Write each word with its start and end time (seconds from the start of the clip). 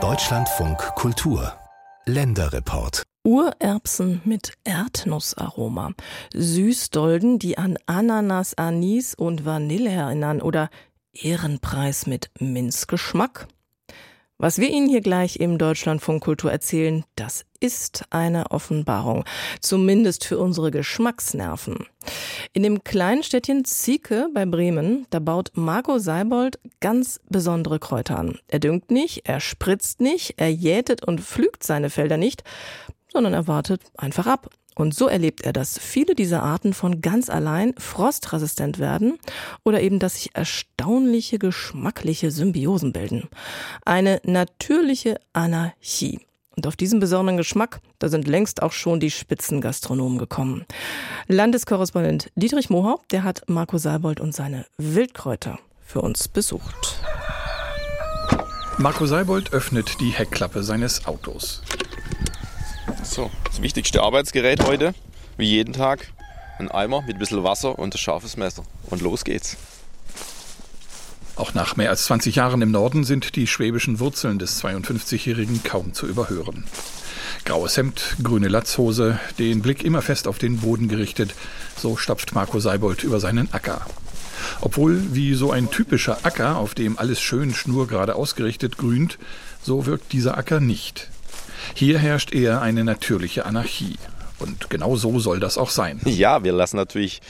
Deutschlandfunk 0.00 0.78
Kultur. 0.94 1.52
Länderreport. 2.04 3.02
Urerbsen 3.24 4.20
mit 4.24 4.52
Erdnussaroma, 4.62 5.90
Süßdolden, 6.32 7.40
die 7.40 7.58
an 7.58 7.76
Ananas, 7.86 8.56
Anis 8.56 9.16
und 9.16 9.44
Vanille 9.44 9.90
erinnern 9.90 10.40
oder 10.40 10.70
Ehrenpreis 11.12 12.06
mit 12.06 12.30
Minzgeschmack. 12.38 13.48
Was 14.40 14.60
wir 14.60 14.70
Ihnen 14.70 14.88
hier 14.88 15.00
gleich 15.00 15.40
im 15.40 15.58
Deutschlandfunk 15.58 16.22
Kultur 16.22 16.52
erzählen, 16.52 17.02
das 17.16 17.44
ist 17.58 18.04
eine 18.10 18.52
Offenbarung, 18.52 19.24
zumindest 19.60 20.24
für 20.24 20.38
unsere 20.38 20.70
Geschmacksnerven. 20.70 21.86
In 22.52 22.62
dem 22.62 22.84
kleinen 22.84 23.24
Städtchen 23.24 23.64
Zieke 23.64 24.28
bei 24.32 24.46
Bremen, 24.46 25.08
da 25.10 25.18
baut 25.18 25.50
Marco 25.54 25.98
Seibold 25.98 26.60
ganz 26.78 27.18
besondere 27.28 27.80
Kräuter 27.80 28.16
an. 28.16 28.38
Er 28.46 28.60
düngt 28.60 28.92
nicht, 28.92 29.28
er 29.28 29.40
spritzt 29.40 30.00
nicht, 30.00 30.34
er 30.36 30.52
jätet 30.52 31.04
und 31.04 31.20
pflügt 31.20 31.64
seine 31.64 31.90
Felder 31.90 32.16
nicht, 32.16 32.44
sondern 33.12 33.34
er 33.34 33.48
wartet 33.48 33.82
einfach 33.96 34.28
ab. 34.28 34.50
Und 34.78 34.94
so 34.94 35.08
erlebt 35.08 35.40
er, 35.40 35.52
dass 35.52 35.76
viele 35.76 36.14
dieser 36.14 36.44
Arten 36.44 36.72
von 36.72 37.00
ganz 37.00 37.28
allein 37.28 37.74
frostresistent 37.78 38.78
werden 38.78 39.18
oder 39.64 39.82
eben, 39.82 39.98
dass 39.98 40.14
sich 40.14 40.30
erstaunliche 40.34 41.40
geschmackliche 41.40 42.30
Symbiosen 42.30 42.92
bilden. 42.92 43.28
Eine 43.84 44.20
natürliche 44.24 45.18
Anarchie. 45.32 46.20
Und 46.56 46.66
auf 46.68 46.76
diesen 46.76 47.00
besonderen 47.00 47.36
Geschmack, 47.36 47.80
da 47.98 48.08
sind 48.08 48.28
längst 48.28 48.62
auch 48.62 48.72
schon 48.72 49.00
die 49.00 49.10
Spitzengastronomen 49.10 50.18
gekommen. 50.18 50.64
Landeskorrespondent 51.26 52.30
Dietrich 52.36 52.70
Mohaupt, 52.70 53.10
der 53.10 53.24
hat 53.24 53.42
Marco 53.48 53.78
Seibold 53.78 54.20
und 54.20 54.32
seine 54.32 54.64
Wildkräuter 54.76 55.58
für 55.84 56.02
uns 56.02 56.28
besucht. 56.28 57.00
Marco 58.78 59.06
Seibold 59.06 59.52
öffnet 59.52 60.00
die 60.00 60.10
Heckklappe 60.10 60.62
seines 60.62 61.04
Autos. 61.06 61.62
So, 63.18 63.32
das 63.42 63.60
wichtigste 63.62 64.00
Arbeitsgerät 64.04 64.64
heute, 64.64 64.94
wie 65.36 65.48
jeden 65.48 65.72
Tag, 65.72 66.06
ein 66.60 66.70
Eimer 66.70 67.02
mit 67.02 67.16
ein 67.16 67.18
bisschen 67.18 67.42
Wasser 67.42 67.76
und 67.76 67.92
ein 67.92 67.98
scharfes 67.98 68.36
Messer. 68.36 68.62
Und 68.90 69.02
los 69.02 69.24
geht's. 69.24 69.56
Auch 71.34 71.52
nach 71.52 71.74
mehr 71.74 71.90
als 71.90 72.04
20 72.04 72.36
Jahren 72.36 72.62
im 72.62 72.70
Norden 72.70 73.02
sind 73.02 73.34
die 73.34 73.48
schwäbischen 73.48 73.98
Wurzeln 73.98 74.38
des 74.38 74.62
52-Jährigen 74.62 75.64
kaum 75.64 75.94
zu 75.94 76.06
überhören. 76.06 76.62
Graues 77.44 77.76
Hemd, 77.76 78.18
grüne 78.22 78.46
Latzhose, 78.46 79.18
den 79.40 79.62
Blick 79.62 79.82
immer 79.82 80.00
fest 80.00 80.28
auf 80.28 80.38
den 80.38 80.58
Boden 80.58 80.86
gerichtet, 80.86 81.34
so 81.76 81.96
stapft 81.96 82.36
Marco 82.36 82.60
Seibold 82.60 83.02
über 83.02 83.18
seinen 83.18 83.52
Acker. 83.52 83.84
Obwohl 84.60 85.02
wie 85.12 85.34
so 85.34 85.50
ein 85.50 85.72
typischer 85.72 86.24
Acker, 86.24 86.56
auf 86.56 86.76
dem 86.76 86.96
alles 87.00 87.20
schön 87.20 87.52
schnurgerade 87.52 88.14
ausgerichtet 88.14 88.78
grünt, 88.78 89.18
so 89.60 89.86
wirkt 89.86 90.12
dieser 90.12 90.38
Acker 90.38 90.60
nicht. 90.60 91.10
Hier 91.74 91.98
herrscht 91.98 92.32
eher 92.32 92.60
eine 92.60 92.84
natürliche 92.84 93.46
Anarchie. 93.46 93.96
Und 94.38 94.70
genau 94.70 94.96
so 94.96 95.18
soll 95.18 95.40
das 95.40 95.58
auch 95.58 95.70
sein. 95.70 96.00
Ja, 96.18 96.42
wir 96.42 96.52
lassen 96.52 96.76
natürlich 96.76 97.20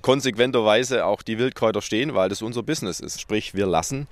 konsequenterweise 0.00 1.04
auch 1.04 1.22
die 1.22 1.38
Wildkräuter 1.38 1.82
stehen, 1.82 2.14
weil 2.14 2.30
das 2.30 2.40
unser 2.40 2.62
Business 2.62 2.98
ist. 2.98 3.20
Sprich, 3.20 3.52
wir 3.52 3.66
lassen 3.66 4.06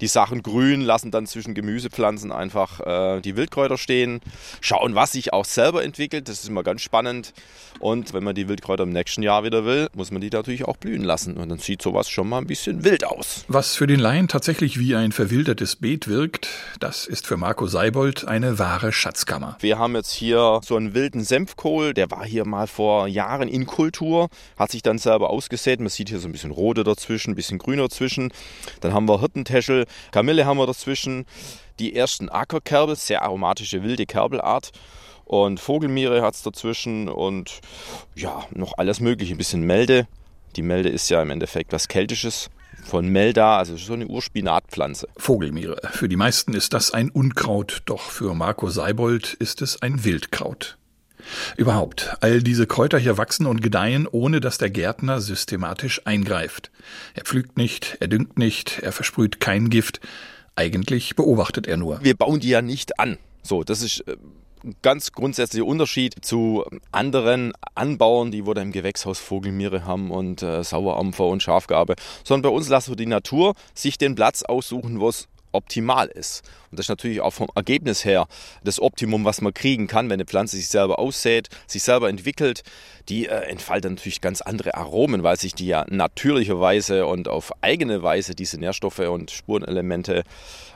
die 0.00 0.06
Sachen 0.06 0.42
grün, 0.42 0.80
lassen 0.80 1.10
dann 1.10 1.26
zwischen 1.26 1.52
Gemüsepflanzen 1.52 2.32
einfach 2.32 2.80
äh, 2.80 3.20
die 3.20 3.36
Wildkräuter 3.36 3.76
stehen, 3.76 4.20
schauen, 4.62 4.94
was 4.94 5.12
sich 5.12 5.32
auch 5.34 5.44
selber 5.44 5.84
entwickelt. 5.84 6.28
Das 6.28 6.40
ist 6.42 6.48
immer 6.48 6.62
ganz 6.62 6.80
spannend. 6.80 7.34
Und 7.80 8.14
wenn 8.14 8.24
man 8.24 8.34
die 8.34 8.48
Wildkräuter 8.48 8.84
im 8.84 8.90
nächsten 8.90 9.22
Jahr 9.22 9.44
wieder 9.44 9.64
will, 9.64 9.88
muss 9.94 10.10
man 10.10 10.20
die 10.20 10.30
natürlich 10.30 10.64
auch 10.64 10.76
blühen 10.76 11.02
lassen. 11.02 11.36
Und 11.36 11.48
dann 11.48 11.58
sieht 11.58 11.82
sowas 11.82 12.08
schon 12.08 12.28
mal 12.28 12.38
ein 12.38 12.46
bisschen 12.46 12.84
wild 12.84 13.04
aus. 13.04 13.44
Was 13.48 13.74
für 13.74 13.86
den 13.86 14.00
Laien 14.00 14.28
tatsächlich 14.28 14.78
wie 14.78 14.94
ein 14.94 15.12
verwildertes 15.12 15.76
Beet 15.76 16.08
wirkt, 16.08 16.48
das 16.80 17.06
ist 17.06 17.26
für 17.26 17.36
Marco 17.36 17.66
Seibold 17.66 18.26
eine 18.26 18.58
wahre 18.58 18.92
Schatzkammer. 18.92 19.56
Wir 19.60 19.78
haben 19.78 19.94
jetzt 19.96 20.12
hier 20.12 20.60
so 20.64 20.76
einen 20.76 20.94
wilden 20.94 21.24
Senfkohl, 21.24 21.92
der 21.94 22.01
war 22.10 22.24
hier 22.24 22.44
mal 22.46 22.66
vor 22.66 23.06
Jahren 23.06 23.48
in 23.48 23.66
Kultur, 23.66 24.28
hat 24.56 24.70
sich 24.70 24.82
dann 24.82 24.98
selber 24.98 25.30
ausgesät. 25.30 25.80
Man 25.80 25.88
sieht 25.88 26.08
hier 26.08 26.18
so 26.18 26.28
ein 26.28 26.32
bisschen 26.32 26.50
rote 26.50 26.84
dazwischen, 26.84 27.32
ein 27.32 27.36
bisschen 27.36 27.58
grüner 27.58 27.82
dazwischen. 27.84 28.32
Dann 28.80 28.92
haben 28.92 29.08
wir 29.08 29.20
Hirtentäschel, 29.20 29.86
Kamille 30.10 30.46
haben 30.46 30.58
wir 30.58 30.66
dazwischen. 30.66 31.26
Die 31.78 31.94
ersten 31.96 32.28
Ackerkerbel, 32.28 32.96
sehr 32.96 33.22
aromatische 33.22 33.82
wilde 33.82 34.06
Kerbelart. 34.06 34.72
Und 35.24 35.60
Vogelmiere 35.60 36.22
hat 36.22 36.34
es 36.34 36.42
dazwischen 36.42 37.08
und 37.08 37.60
ja, 38.14 38.44
noch 38.50 38.76
alles 38.76 39.00
mögliche. 39.00 39.34
Ein 39.34 39.38
bisschen 39.38 39.62
Melde. 39.62 40.06
Die 40.56 40.62
Melde 40.62 40.90
ist 40.90 41.08
ja 41.08 41.22
im 41.22 41.30
Endeffekt 41.30 41.72
was 41.72 41.88
Keltisches 41.88 42.50
von 42.84 43.06
Melda, 43.06 43.56
also 43.56 43.76
so 43.76 43.94
eine 43.94 44.06
Urspinatpflanze. 44.06 45.08
Vogelmiere. 45.16 45.80
Für 45.92 46.08
die 46.08 46.16
meisten 46.16 46.54
ist 46.54 46.72
das 46.72 46.90
ein 46.90 47.10
Unkraut, 47.10 47.82
doch 47.86 48.10
für 48.10 48.34
Marco 48.34 48.68
Seibold 48.68 49.34
ist 49.34 49.62
es 49.62 49.80
ein 49.80 50.04
Wildkraut. 50.04 50.78
Überhaupt, 51.56 52.16
all 52.20 52.42
diese 52.42 52.66
Kräuter 52.66 52.98
hier 52.98 53.18
wachsen 53.18 53.46
und 53.46 53.62
gedeihen, 53.62 54.06
ohne 54.10 54.40
dass 54.40 54.58
der 54.58 54.70
Gärtner 54.70 55.20
systematisch 55.20 56.02
eingreift. 56.06 56.70
Er 57.14 57.24
pflügt 57.24 57.56
nicht, 57.56 57.96
er 58.00 58.08
düngt 58.08 58.38
nicht, 58.38 58.80
er 58.80 58.92
versprüht 58.92 59.40
kein 59.40 59.70
Gift. 59.70 60.00
Eigentlich 60.56 61.16
beobachtet 61.16 61.66
er 61.66 61.76
nur. 61.76 62.02
Wir 62.02 62.16
bauen 62.16 62.40
die 62.40 62.50
ja 62.50 62.62
nicht 62.62 62.98
an. 62.98 63.18
So, 63.42 63.64
das 63.64 63.82
ist 63.82 64.00
äh, 64.06 64.16
ein 64.64 64.76
ganz 64.82 65.12
grundsätzlicher 65.12 65.66
Unterschied 65.66 66.24
zu 66.24 66.64
anderen 66.92 67.52
Anbauern, 67.74 68.30
die 68.30 68.46
wo 68.46 68.54
da 68.54 68.62
im 68.62 68.72
Gewächshaus 68.72 69.18
Vogelmiere 69.18 69.84
haben 69.84 70.10
und 70.10 70.42
äh, 70.42 70.62
Sauerampfer 70.62 71.26
und 71.26 71.42
Schafgabe. 71.42 71.96
Sondern 72.24 72.50
bei 72.50 72.56
uns 72.56 72.68
lassen 72.68 72.92
wir 72.92 72.96
die 72.96 73.06
Natur 73.06 73.54
sich 73.74 73.98
den 73.98 74.14
Platz 74.14 74.42
aussuchen, 74.42 75.00
wo 75.00 75.08
es 75.08 75.28
optimal 75.52 76.08
ist. 76.08 76.42
Und 76.70 76.78
das 76.78 76.86
ist 76.86 76.90
natürlich 76.90 77.20
auch 77.20 77.32
vom 77.32 77.48
Ergebnis 77.54 78.04
her 78.04 78.26
das 78.64 78.80
Optimum, 78.80 79.24
was 79.24 79.40
man 79.40 79.52
kriegen 79.52 79.86
kann, 79.86 80.06
wenn 80.06 80.14
eine 80.14 80.24
Pflanze 80.24 80.56
sich 80.56 80.68
selber 80.68 80.98
aussät, 80.98 81.48
sich 81.66 81.82
selber 81.82 82.08
entwickelt. 82.08 82.62
Die 83.08 83.26
äh, 83.26 83.42
entfaltet 83.42 83.90
natürlich 83.90 84.20
ganz 84.20 84.40
andere 84.40 84.74
Aromen, 84.74 85.22
weil 85.22 85.38
sich 85.38 85.54
die 85.54 85.66
ja 85.66 85.84
natürlicherweise 85.88 87.06
und 87.06 87.28
auf 87.28 87.52
eigene 87.62 88.02
Weise 88.02 88.34
diese 88.34 88.58
Nährstoffe 88.58 89.00
und 89.00 89.30
Spurenelemente 89.30 90.24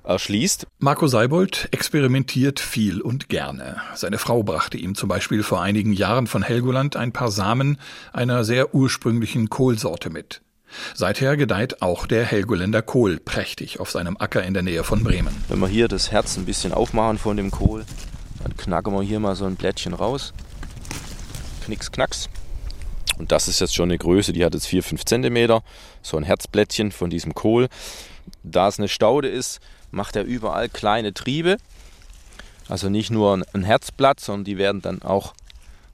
erschließt. 0.04 0.66
Marco 0.78 1.06
Seibold 1.06 1.68
experimentiert 1.72 2.60
viel 2.60 3.00
und 3.00 3.28
gerne. 3.28 3.80
Seine 3.94 4.18
Frau 4.18 4.42
brachte 4.42 4.76
ihm 4.76 4.94
zum 4.94 5.08
Beispiel 5.08 5.42
vor 5.42 5.62
einigen 5.62 5.92
Jahren 5.92 6.26
von 6.26 6.42
Helgoland 6.42 6.96
ein 6.96 7.12
paar 7.12 7.30
Samen 7.30 7.78
einer 8.12 8.44
sehr 8.44 8.74
ursprünglichen 8.74 9.50
Kohlsorte 9.50 10.10
mit. 10.10 10.42
Seither 10.94 11.36
gedeiht 11.36 11.82
auch 11.82 12.06
der 12.06 12.24
Helgoländer 12.24 12.82
Kohl 12.82 13.18
prächtig 13.18 13.80
auf 13.80 13.90
seinem 13.90 14.16
Acker 14.18 14.42
in 14.42 14.54
der 14.54 14.62
Nähe 14.62 14.84
von 14.84 15.02
Bremen. 15.02 15.44
Wenn 15.48 15.58
wir 15.60 15.68
hier 15.68 15.88
das 15.88 16.10
Herz 16.10 16.36
ein 16.36 16.44
bisschen 16.44 16.72
aufmachen 16.72 17.18
von 17.18 17.36
dem 17.36 17.50
Kohl, 17.50 17.84
dann 18.42 18.56
knacken 18.56 18.92
wir 18.92 19.02
hier 19.02 19.20
mal 19.20 19.36
so 19.36 19.44
ein 19.44 19.56
Blättchen 19.56 19.94
raus. 19.94 20.32
Knicks, 21.64 21.90
knacks. 21.90 22.28
Und 23.18 23.32
das 23.32 23.48
ist 23.48 23.60
jetzt 23.60 23.74
schon 23.74 23.88
eine 23.90 23.98
Größe, 23.98 24.32
die 24.32 24.44
hat 24.44 24.54
jetzt 24.54 24.66
4, 24.66 24.82
5 24.82 25.04
cm. 25.04 25.60
So 26.02 26.16
ein 26.16 26.22
Herzblättchen 26.22 26.92
von 26.92 27.10
diesem 27.10 27.34
Kohl. 27.34 27.68
Da 28.42 28.68
es 28.68 28.78
eine 28.78 28.88
Staude 28.88 29.28
ist, 29.28 29.60
macht 29.90 30.16
er 30.16 30.24
überall 30.24 30.68
kleine 30.68 31.14
Triebe. 31.14 31.56
Also 32.68 32.88
nicht 32.88 33.10
nur 33.10 33.42
ein 33.52 33.62
Herzblatt, 33.62 34.20
sondern 34.20 34.44
die 34.44 34.58
werden 34.58 34.82
dann 34.82 35.02
auch 35.02 35.34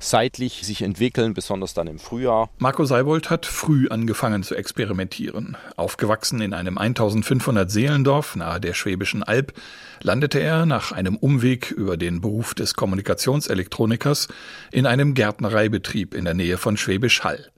seitlich 0.02 0.62
sich 0.64 0.82
entwickeln, 0.82 1.34
besonders 1.34 1.74
dann 1.74 1.86
im 1.86 1.98
Frühjahr. 1.98 2.50
Marco 2.58 2.84
Seibold 2.84 3.30
hat 3.30 3.46
früh 3.46 3.88
angefangen 3.88 4.42
zu 4.42 4.54
experimentieren. 4.54 5.56
Aufgewachsen 5.76 6.40
in 6.40 6.54
einem 6.54 6.78
1500 6.78 7.70
Seelendorf 7.70 8.36
nahe 8.36 8.60
der 8.60 8.74
Schwäbischen 8.74 9.22
Alb, 9.22 9.54
landete 10.00 10.40
er 10.40 10.66
nach 10.66 10.92
einem 10.92 11.16
Umweg 11.16 11.70
über 11.70 11.96
den 11.96 12.20
Beruf 12.20 12.54
des 12.54 12.74
Kommunikationselektronikers 12.74 14.28
in 14.70 14.86
einem 14.86 15.14
Gärtnereibetrieb 15.14 16.14
in 16.14 16.24
der 16.24 16.34
Nähe 16.34 16.58
von 16.58 16.76
Schwäbisch 16.76 17.24
Hall 17.24 17.52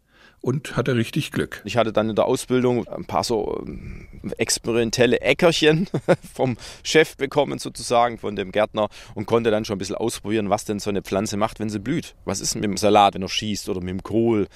und 0.44 0.76
hatte 0.76 0.94
richtig 0.94 1.32
Glück. 1.32 1.62
Ich 1.64 1.78
hatte 1.78 1.92
dann 1.92 2.10
in 2.10 2.16
der 2.16 2.26
Ausbildung 2.26 2.86
ein 2.86 3.06
paar 3.06 3.24
so 3.24 3.64
ähm, 3.66 4.06
experimentelle 4.36 5.22
Äckerchen 5.22 5.88
vom 6.34 6.58
Chef 6.82 7.16
bekommen, 7.16 7.58
sozusagen, 7.58 8.18
von 8.18 8.36
dem 8.36 8.52
Gärtner 8.52 8.88
und 9.14 9.24
konnte 9.24 9.50
dann 9.50 9.64
schon 9.64 9.76
ein 9.76 9.78
bisschen 9.78 9.96
ausprobieren, 9.96 10.50
was 10.50 10.66
denn 10.66 10.80
so 10.80 10.90
eine 10.90 11.00
Pflanze 11.00 11.38
macht, 11.38 11.60
wenn 11.60 11.70
sie 11.70 11.78
blüht. 11.78 12.14
Was 12.26 12.40
ist 12.40 12.56
mit 12.56 12.64
dem 12.64 12.76
Salat, 12.76 13.14
wenn 13.14 13.22
er 13.22 13.28
schießt 13.28 13.70
oder 13.70 13.80
mit 13.80 13.88
dem 13.88 14.02
Kohl? 14.02 14.46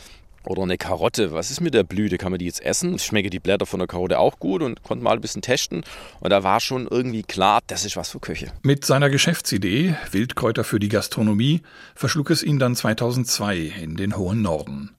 Oder 0.47 0.62
eine 0.62 0.79
Karotte, 0.79 1.33
was 1.33 1.51
ist 1.51 1.61
mit 1.61 1.75
der 1.75 1.83
Blüte? 1.83 2.17
Kann 2.17 2.31
man 2.31 2.39
die 2.39 2.47
jetzt 2.47 2.62
essen? 2.62 2.95
Ich 2.95 3.05
schmecke 3.05 3.29
die 3.29 3.41
Blätter 3.41 3.67
von 3.67 3.81
der 3.81 3.89
Karotte 3.89 4.19
auch 4.19 4.39
gut 4.39 4.62
und 4.62 4.83
konnte 4.83 5.05
mal 5.05 5.12
ein 5.12 5.21
bisschen 5.21 5.43
testen. 5.43 5.85
Und 6.21 6.31
da 6.31 6.43
war 6.43 6.61
schon 6.61 6.87
irgendwie 6.87 7.23
klar, 7.23 7.61
das 7.67 7.85
ist 7.85 7.97
was 7.97 8.11
für 8.11 8.21
Köche. 8.21 8.53
Mit 8.62 8.85
seiner 8.85 9.11
Geschäftsidee, 9.11 9.97
Wildkräuter 10.11 10.65
für 10.65 10.79
die 10.79 10.89
Gastronomie, 10.89 11.62
verschlug 11.95 12.31
es 12.31 12.43
ihn 12.43 12.59
dann 12.59 12.77
2002 12.77 13.59
in 13.83 13.97
den 13.97 14.17
hohen 14.17 14.41
Norden. 14.41 14.95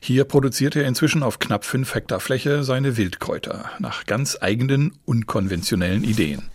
Hier 0.00 0.24
produziert 0.24 0.76
er 0.76 0.86
inzwischen 0.86 1.22
auf 1.22 1.38
knapp 1.38 1.64
fünf 1.64 1.94
Hektar 1.94 2.20
Fläche 2.20 2.64
seine 2.64 2.96
Wildkräuter 2.96 3.70
nach 3.78 4.06
ganz 4.06 4.38
eigenen, 4.40 4.92
unkonventionellen 5.04 6.04
Ideen. 6.04 6.48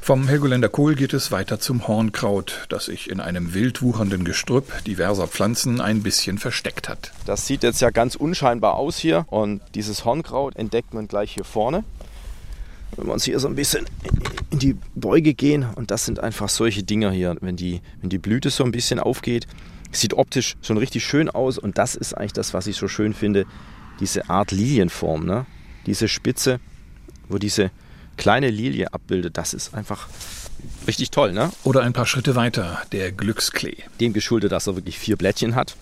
Vom 0.00 0.28
Helgoländer 0.28 0.68
Kohl 0.68 0.94
geht 0.94 1.12
es 1.12 1.30
weiter 1.30 1.60
zum 1.60 1.86
Hornkraut, 1.86 2.66
das 2.68 2.86
sich 2.86 3.10
in 3.10 3.20
einem 3.20 3.54
wild 3.54 3.82
wuchernden 3.82 4.24
Gestrüpp 4.24 4.84
diverser 4.84 5.28
Pflanzen 5.28 5.80
ein 5.80 6.02
bisschen 6.02 6.38
versteckt 6.38 6.88
hat. 6.88 7.12
Das 7.26 7.46
sieht 7.46 7.62
jetzt 7.62 7.80
ja 7.80 7.90
ganz 7.90 8.14
unscheinbar 8.14 8.74
aus 8.74 8.98
hier 8.98 9.26
und 9.28 9.60
dieses 9.74 10.04
Hornkraut 10.04 10.56
entdeckt 10.56 10.94
man 10.94 11.08
gleich 11.08 11.34
hier 11.34 11.44
vorne. 11.44 11.84
Wenn 12.96 13.06
wir 13.06 13.12
uns 13.12 13.24
hier 13.24 13.38
so 13.38 13.48
ein 13.48 13.54
bisschen 13.54 13.84
in 14.50 14.58
die 14.58 14.76
Beuge 14.94 15.34
gehen 15.34 15.66
und 15.74 15.90
das 15.90 16.06
sind 16.06 16.20
einfach 16.20 16.48
solche 16.48 16.82
Dinger 16.82 17.10
hier, 17.10 17.36
wenn 17.40 17.56
die, 17.56 17.80
wenn 18.00 18.08
die 18.08 18.18
Blüte 18.18 18.50
so 18.50 18.64
ein 18.64 18.72
bisschen 18.72 18.98
aufgeht, 18.98 19.46
sieht 19.92 20.14
optisch 20.14 20.56
schon 20.62 20.78
richtig 20.78 21.04
schön 21.04 21.30
aus 21.30 21.58
und 21.58 21.78
das 21.78 21.94
ist 21.94 22.14
eigentlich 22.14 22.32
das, 22.32 22.54
was 22.54 22.66
ich 22.66 22.76
so 22.76 22.88
schön 22.88 23.14
finde, 23.14 23.46
diese 24.00 24.28
Art 24.30 24.52
Lilienform, 24.52 25.24
ne? 25.24 25.46
diese 25.86 26.08
Spitze, 26.08 26.60
wo 27.28 27.38
diese 27.38 27.70
kleine 28.16 28.50
Lilie 28.50 28.92
abbildet, 28.92 29.36
das 29.38 29.54
ist 29.54 29.74
einfach 29.74 30.08
richtig 30.86 31.10
toll. 31.10 31.32
Ne? 31.32 31.50
Oder 31.64 31.82
ein 31.82 31.92
paar 31.92 32.06
Schritte 32.06 32.34
weiter, 32.34 32.82
der 32.92 33.12
Glücksklee. 33.12 33.76
Dem 34.00 34.12
geschuldet, 34.12 34.52
dass 34.52 34.66
er 34.66 34.76
wirklich 34.76 34.98
vier 34.98 35.16
Blättchen 35.16 35.54
hat. 35.54 35.76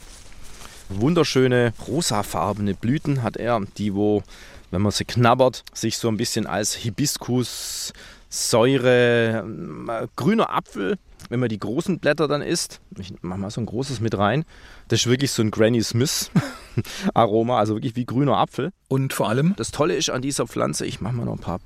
Wunderschöne 0.88 1.72
rosafarbene 1.88 2.74
Blüten 2.74 3.22
hat 3.22 3.36
er, 3.36 3.60
die 3.76 3.94
wo, 3.94 4.22
wenn 4.70 4.82
man 4.82 4.92
sie 4.92 5.04
knabbert, 5.04 5.64
sich 5.72 5.98
so 5.98 6.08
ein 6.08 6.16
bisschen 6.16 6.46
als 6.46 6.74
Hibiskus, 6.74 7.92
Säure, 8.28 9.44
äh, 9.88 10.06
grüner 10.14 10.50
Apfel 10.50 10.98
wenn 11.28 11.40
man 11.40 11.48
die 11.48 11.58
großen 11.58 11.98
Blätter 11.98 12.28
dann 12.28 12.42
isst, 12.42 12.80
ich 12.98 13.12
mache 13.22 13.38
mal 13.38 13.50
so 13.50 13.60
ein 13.60 13.66
großes 13.66 14.00
mit 14.00 14.16
rein, 14.16 14.44
das 14.88 15.00
ist 15.00 15.06
wirklich 15.06 15.30
so 15.32 15.42
ein 15.42 15.50
Granny 15.50 15.82
Smith 15.82 16.30
Aroma, 17.14 17.58
also 17.58 17.74
wirklich 17.74 17.96
wie 17.96 18.06
grüner 18.06 18.36
Apfel. 18.36 18.72
Und 18.88 19.12
vor 19.12 19.28
allem? 19.28 19.54
Das 19.56 19.70
Tolle 19.70 19.96
ist 19.96 20.10
an 20.10 20.22
dieser 20.22 20.46
Pflanze, 20.46 20.86
ich 20.86 21.00
mache 21.00 21.14
mal 21.14 21.24
noch 21.24 21.34
ein 21.34 21.40
paar 21.40 21.60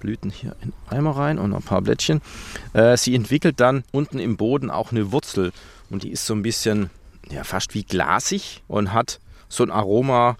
Blüten 0.00 0.30
hier 0.30 0.56
in 0.62 0.72
Eimer 0.88 1.16
rein 1.16 1.38
und 1.38 1.50
noch 1.50 1.58
ein 1.58 1.62
paar 1.62 1.82
Blättchen. 1.82 2.20
Äh, 2.72 2.96
sie 2.96 3.14
entwickelt 3.14 3.60
dann 3.60 3.84
unten 3.92 4.18
im 4.18 4.36
Boden 4.36 4.70
auch 4.70 4.92
eine 4.92 5.12
Wurzel 5.12 5.52
und 5.90 6.02
die 6.02 6.10
ist 6.10 6.26
so 6.26 6.34
ein 6.34 6.42
bisschen, 6.42 6.90
ja, 7.30 7.44
fast 7.44 7.74
wie 7.74 7.84
glasig 7.84 8.62
und 8.66 8.92
hat 8.92 9.20
so 9.48 9.62
ein 9.62 9.70
Aroma 9.70 10.36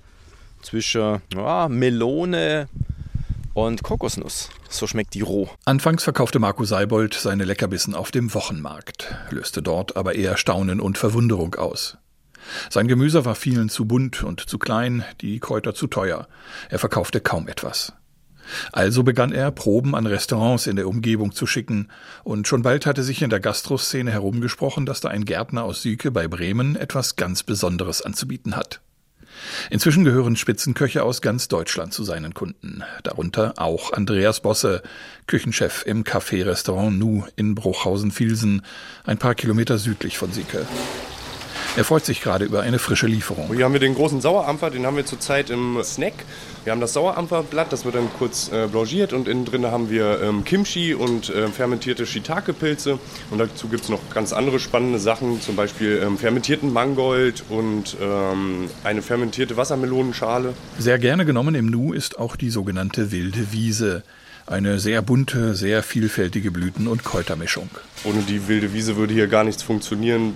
zwischen 0.62 1.20
ja, 1.34 1.68
Melone, 1.68 2.68
und 3.54 3.82
Kokosnuss. 3.82 4.50
So 4.68 4.86
schmeckt 4.86 5.14
die 5.14 5.22
roh. 5.22 5.48
Anfangs 5.64 6.04
verkaufte 6.04 6.38
Marco 6.38 6.64
Seibold 6.64 7.14
seine 7.14 7.44
Leckerbissen 7.44 7.94
auf 7.94 8.10
dem 8.10 8.32
Wochenmarkt, 8.34 9.14
löste 9.30 9.62
dort 9.62 9.96
aber 9.96 10.14
eher 10.14 10.36
Staunen 10.36 10.80
und 10.80 10.98
Verwunderung 10.98 11.54
aus. 11.56 11.98
Sein 12.70 12.88
Gemüse 12.88 13.24
war 13.24 13.34
vielen 13.34 13.68
zu 13.68 13.84
bunt 13.84 14.22
und 14.22 14.40
zu 14.40 14.58
klein, 14.58 15.04
die 15.20 15.40
Kräuter 15.40 15.74
zu 15.74 15.86
teuer. 15.86 16.28
Er 16.68 16.78
verkaufte 16.78 17.20
kaum 17.20 17.48
etwas. 17.48 17.92
Also 18.72 19.02
begann 19.02 19.32
er, 19.32 19.50
Proben 19.50 19.94
an 19.94 20.06
Restaurants 20.06 20.66
in 20.66 20.76
der 20.76 20.88
Umgebung 20.88 21.32
zu 21.32 21.46
schicken, 21.46 21.88
und 22.24 22.48
schon 22.48 22.62
bald 22.62 22.86
hatte 22.86 23.02
sich 23.02 23.22
in 23.22 23.30
der 23.30 23.40
Gastroszene 23.40 24.10
herumgesprochen, 24.10 24.86
dass 24.86 25.00
da 25.00 25.08
ein 25.08 25.24
Gärtner 25.24 25.64
aus 25.64 25.82
Süke 25.82 26.10
bei 26.10 26.26
Bremen 26.26 26.76
etwas 26.76 27.16
ganz 27.16 27.42
Besonderes 27.42 28.02
anzubieten 28.02 28.56
hat. 28.56 28.80
Inzwischen 29.70 30.04
gehören 30.04 30.36
Spitzenköche 30.36 31.02
aus 31.02 31.20
ganz 31.22 31.48
Deutschland 31.48 31.92
zu 31.92 32.04
seinen 32.04 32.34
Kunden, 32.34 32.82
darunter 33.02 33.54
auch 33.56 33.92
Andreas 33.92 34.40
Bosse, 34.40 34.82
Küchenchef 35.26 35.84
im 35.86 36.04
Café-Restaurant 36.04 36.98
Nu 36.98 37.24
in 37.36 37.54
Bruchhausen-Vilsen, 37.54 38.62
ein 39.04 39.18
paar 39.18 39.34
Kilometer 39.34 39.78
südlich 39.78 40.18
von 40.18 40.32
Sieke. 40.32 40.66
Er 41.76 41.84
freut 41.84 42.04
sich 42.04 42.20
gerade 42.20 42.44
über 42.44 42.62
eine 42.62 42.80
frische 42.80 43.06
Lieferung. 43.06 43.54
Hier 43.54 43.64
haben 43.64 43.72
wir 43.72 43.80
den 43.80 43.94
großen 43.94 44.20
Sauerampfer, 44.20 44.70
den 44.70 44.86
haben 44.86 44.96
wir 44.96 45.06
zurzeit 45.06 45.50
im 45.50 45.78
Snack. 45.84 46.14
Wir 46.64 46.72
haben 46.72 46.80
das 46.80 46.94
Sauerampferblatt, 46.94 47.72
das 47.72 47.84
wird 47.84 47.94
dann 47.94 48.08
kurz 48.18 48.50
äh, 48.50 48.66
blanchiert 48.66 49.12
und 49.12 49.28
innen 49.28 49.44
drin 49.44 49.64
haben 49.64 49.88
wir 49.88 50.20
ähm, 50.20 50.44
Kimchi 50.44 50.94
und 50.94 51.30
äh, 51.30 51.46
fermentierte 51.46 52.06
Shiitake-Pilze. 52.06 52.98
Und 53.30 53.38
dazu 53.38 53.68
gibt 53.68 53.84
es 53.84 53.88
noch 53.88 54.00
ganz 54.12 54.32
andere 54.32 54.58
spannende 54.58 54.98
Sachen, 54.98 55.40
zum 55.40 55.54
Beispiel 55.54 56.02
ähm, 56.04 56.18
fermentierten 56.18 56.72
Mangold 56.72 57.44
und 57.48 57.96
ähm, 58.02 58.68
eine 58.82 59.00
fermentierte 59.00 59.56
Wassermelonenschale. 59.56 60.54
Sehr 60.76 60.98
gerne 60.98 61.24
genommen 61.24 61.54
im 61.54 61.66
Nu 61.66 61.92
ist 61.92 62.18
auch 62.18 62.34
die 62.34 62.50
sogenannte 62.50 63.12
wilde 63.12 63.52
Wiese. 63.52 64.02
Eine 64.48 64.80
sehr 64.80 65.02
bunte, 65.02 65.54
sehr 65.54 65.84
vielfältige 65.84 66.50
Blüten- 66.50 66.88
und 66.88 67.04
Kräutermischung. 67.04 67.70
Ohne 68.02 68.22
die 68.22 68.48
wilde 68.48 68.72
Wiese 68.74 68.96
würde 68.96 69.14
hier 69.14 69.28
gar 69.28 69.44
nichts 69.44 69.62
funktionieren. 69.62 70.34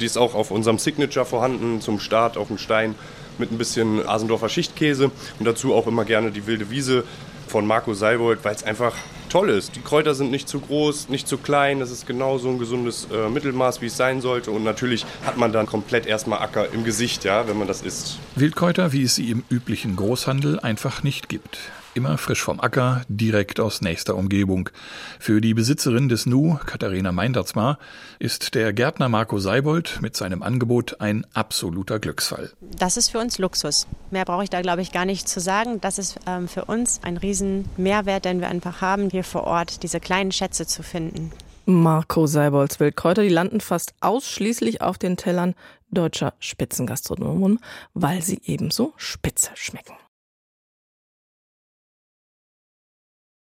Die 0.00 0.06
ist 0.06 0.16
auch 0.16 0.34
auf 0.34 0.50
unserem 0.50 0.78
Signature 0.78 1.26
vorhanden, 1.26 1.80
zum 1.80 2.00
Start 2.00 2.36
auf 2.36 2.48
dem 2.48 2.58
Stein 2.58 2.94
mit 3.38 3.52
ein 3.52 3.58
bisschen 3.58 4.06
Asendorfer 4.06 4.48
Schichtkäse 4.48 5.10
und 5.38 5.44
dazu 5.44 5.74
auch 5.74 5.86
immer 5.86 6.04
gerne 6.04 6.30
die 6.30 6.46
wilde 6.46 6.70
Wiese 6.70 7.04
von 7.48 7.66
Marco 7.66 7.94
Seibold, 7.94 8.44
weil 8.44 8.54
es 8.54 8.62
einfach 8.62 8.94
toll 9.28 9.50
ist. 9.50 9.74
Die 9.76 9.80
Kräuter 9.80 10.14
sind 10.14 10.30
nicht 10.30 10.48
zu 10.48 10.60
groß, 10.60 11.08
nicht 11.08 11.26
zu 11.26 11.36
klein, 11.38 11.80
das 11.80 11.90
ist 11.90 12.06
genau 12.06 12.38
so 12.38 12.48
ein 12.48 12.58
gesundes 12.58 13.08
äh, 13.12 13.28
Mittelmaß, 13.28 13.80
wie 13.80 13.86
es 13.86 13.96
sein 13.96 14.20
sollte 14.20 14.50
und 14.50 14.64
natürlich 14.64 15.04
hat 15.26 15.36
man 15.36 15.52
dann 15.52 15.66
komplett 15.66 16.06
erstmal 16.06 16.40
Acker 16.40 16.72
im 16.72 16.84
Gesicht, 16.84 17.24
ja, 17.24 17.48
wenn 17.48 17.58
man 17.58 17.66
das 17.66 17.82
isst. 17.82 18.18
Wildkräuter, 18.36 18.92
wie 18.92 19.02
es 19.02 19.16
sie 19.16 19.30
im 19.30 19.42
üblichen 19.50 19.96
Großhandel 19.96 20.60
einfach 20.60 21.02
nicht 21.02 21.28
gibt. 21.28 21.58
Immer 21.92 22.18
frisch 22.18 22.40
vom 22.40 22.60
Acker, 22.60 23.02
direkt 23.08 23.58
aus 23.58 23.80
nächster 23.80 24.14
Umgebung. 24.14 24.70
Für 25.18 25.40
die 25.40 25.54
Besitzerin 25.54 26.08
des 26.08 26.24
Nu, 26.24 26.56
Katharina 26.64 27.10
Meindertsmar, 27.10 27.80
ist 28.20 28.54
der 28.54 28.72
Gärtner 28.72 29.08
Marco 29.08 29.40
Seibold 29.40 29.98
mit 30.00 30.14
seinem 30.14 30.44
Angebot 30.44 31.00
ein 31.00 31.26
absoluter 31.34 31.98
Glücksfall. 31.98 32.52
Das 32.60 32.96
ist 32.96 33.10
für 33.10 33.18
uns 33.18 33.38
Luxus. 33.38 33.88
Mehr 34.12 34.24
brauche 34.24 34.44
ich 34.44 34.50
da, 34.50 34.60
glaube 34.60 34.82
ich, 34.82 34.92
gar 34.92 35.04
nicht 35.04 35.28
zu 35.28 35.40
sagen. 35.40 35.80
Das 35.80 35.98
ist 35.98 36.20
ähm, 36.28 36.46
für 36.46 36.66
uns 36.66 37.00
ein 37.02 37.16
riesen 37.16 37.68
Mehrwert, 37.76 38.24
den 38.24 38.40
wir 38.40 38.48
einfach 38.48 38.80
haben, 38.80 39.10
hier 39.10 39.24
vor 39.24 39.44
Ort 39.44 39.82
diese 39.82 39.98
kleinen 39.98 40.30
Schätze 40.30 40.66
zu 40.66 40.84
finden. 40.84 41.32
Marco 41.66 42.28
Seibolds 42.28 42.78
Wildkräuter, 42.78 43.22
die 43.22 43.28
landen 43.28 43.60
fast 43.60 43.94
ausschließlich 44.00 44.80
auf 44.80 44.96
den 44.96 45.16
Tellern 45.16 45.56
deutscher 45.90 46.34
Spitzengastronomen, 46.38 47.58
weil 47.94 48.22
sie 48.22 48.40
ebenso 48.44 48.92
spitze 48.96 49.50
schmecken. 49.54 49.94